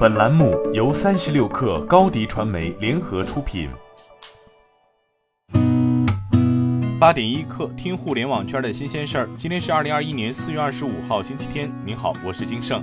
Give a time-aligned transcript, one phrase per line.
[0.00, 3.68] 本栏目由三十六氪高低传媒联合出品。
[6.98, 9.28] 八点一刻，听互联网圈的新鲜事儿。
[9.36, 11.70] 今天是二零二一年四月二十五号，星期天。
[11.84, 12.82] 您好，我是金盛。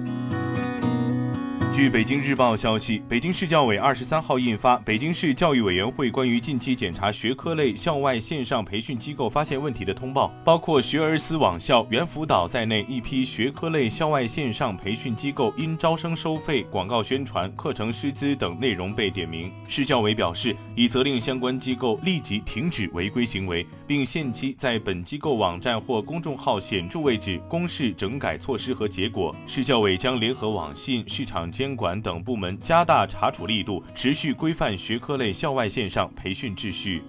[1.77, 19.51] 据北京日报消息，北京市教委二十三号印发《北京市教育委员会关于近期检查学科类校外线上培训机构发现问题的通报》，包括学而思网校、猿辅导在内一批学科类校外线上培训机构因招生收费、广告宣传、课程师资等内容被点名。
[19.67, 29.35] 市教委表示，已责令相关机构立即停止违规行为，并限期在本机构网站或公众号显著位置公示整改措施和结果。
[29.45, 31.66] 市教委将联合网信、市场监。
[31.67, 37.03] 监管等部门加大查处力度，持续规范学科类校外线上培训秩序。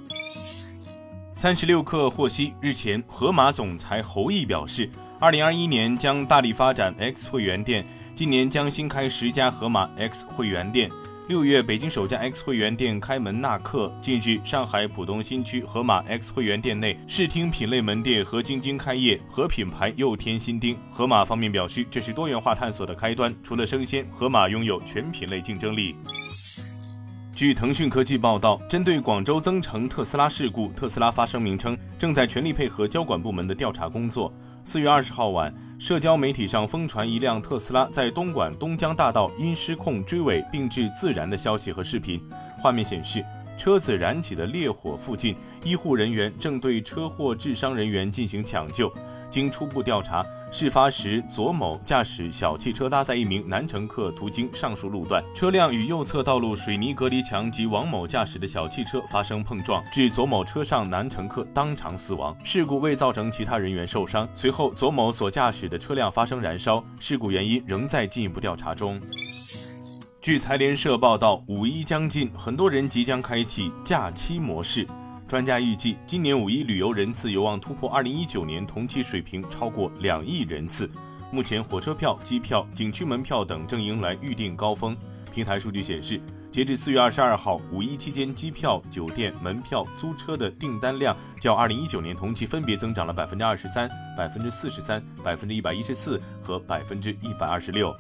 [1.33, 4.91] 三十六氪获悉，日前，盒马总裁侯毅表示，
[5.21, 7.87] 二零二一年将大力发展 X 会员店，
[8.17, 10.91] 今年将新开十家盒马 X 会员店。
[11.29, 13.95] 六月，北京首家 X 会员店开门纳客。
[14.01, 20.75] 近日，上海浦东新区盒马 X 会员店内视听品类门店何晶晶开业，和品牌又添新丁。
[20.91, 23.31] 盒马方面表示，这是多元化探索的开端。
[23.43, 25.95] 除了生鲜，盒马拥有全品类竞争力。
[27.37, 34.33] 据腾讯科技报道，针对广州增城特斯拉事故，特斯拉发声明称，正在全力配合交管部门的调查工作。
[34.65, 35.55] 四月二十号晚。
[35.79, 42.21] 社交媒体上疯传一辆特斯拉在东莞东江大道因失控追尾并致自燃的消息和视频。
[42.61, 43.25] 画面显示，
[43.57, 48.93] 车子燃起的烈火附近，医护人员正对车祸致伤人员进行抢救。
[49.31, 62.37] 经初步调查，事发时左某驾驶小汽车搭载一名男乘客途经上述路段，车辆与右侧道路水泥隔离墙及王某驾驶的小汽车发生碰撞，致左某车上男乘客当场死亡。
[62.43, 64.29] 事故未造成其他人员受伤。
[64.33, 69.01] 随后，左某所驾驶的车辆发生燃烧，事故原因仍在进一步调查中。
[70.21, 74.87] 据财联社报道，五一将近，很多人即将开启假期模式。
[75.29, 80.91] 专家预计，今年五一旅游人次有望突破二零一九年同期水平，超过两亿人次。
[81.31, 84.97] 目前，火车票、机票、景区门票等正迎来预订高峰。
[85.31, 86.19] 平台数据显示，
[86.51, 97.95] 截至四月二十二号，五一期间机票、酒店、门票、租车的订单量较二零一九年同期分别增长了百分之二十三、百分之四十三、百分之一百一十四和百分之一百二十六。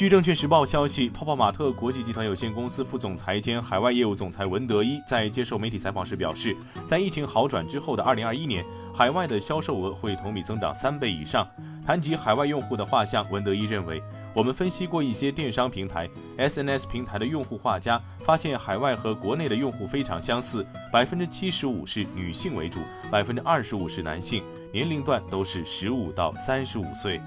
[0.00, 6.56] 据证券时报消息，泡泡玛特国际集团有限公司副总裁兼海外业务总裁文德一在接受媒体采访时表示，
[6.86, 11.46] 在疫情好转之后的2021年，海外的销售额会同比增长三倍以上。
[11.86, 14.02] 谈及海外用户的画像，文德一认为，
[14.34, 16.08] 我们分析过一些电商平台、
[16.38, 27.20] SNS 平台的用户画家，发现海外和国内的用户非常相似，百分之七十五是女性为主，百分之二十五是男性，年龄段都是十五到三十五岁。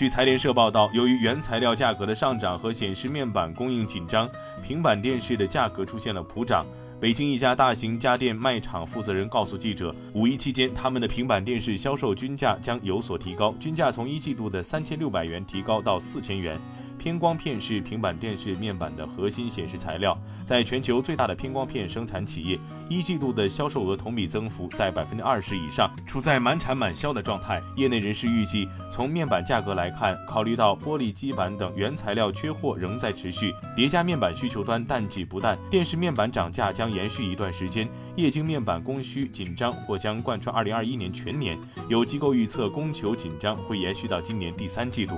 [0.00, 4.26] 据财联社报道，由于原材料价格的上涨和显示面板供应紧张，
[4.62, 6.64] 平板电视的价格出现了普涨。
[6.98, 16.58] 北京一家大型家电卖场负责人告诉记者，五一期间他们的平板电视销售均价将有所提高，均价从一季度的三千六百元提高到四千元。
[17.00, 27.62] 偏光片是平板电视面板的核心显示材料，在全球最大的偏光片生产企业，一季度的销售额同比增幅在百分之二十以上，处在满产满销的状态。
[27.74, 37.88] 业内人士预计，从面板价格来看，考虑到玻璃基板等原材料缺货仍在持续，叠加面板需求端淡季不淡，电视面板涨价将延续一段时间。
[38.14, 45.14] 液晶面板供需紧张或将贯穿二零二一年全年，有机构预测供求紧张会延续到今年第三季度。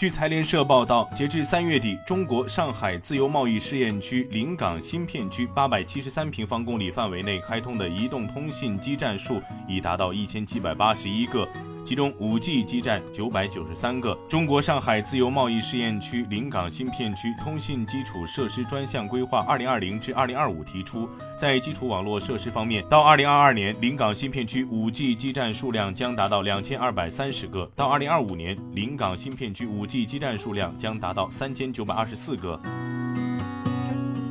[0.00, 11.46] 据财联社报道，截至三月底，中国上海自由贸易试验区临港新片区八百七十三平方公里范围内开通的移动通信基站数已达到一千七百八十一个。
[11.82, 14.16] 其中，5G 基站九百九十三个。
[14.28, 32.60] 中国上海自由贸易试验区临港新片区通信基础设施专项规划（二零二零至二零二五）提出，在基础网络设施方面，到二零二二年，临港新片区 5G 基站数量将达到两千二百三十个；到二零二五年，临港新片区 5G 基站数量将达到三千九百二十四个。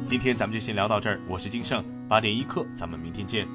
[0.06, 3.48] 今天咱们就先聊到这儿，我是金盛，八点一刻，咱们明天见。